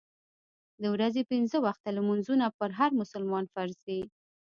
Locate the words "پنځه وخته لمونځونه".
1.31-2.45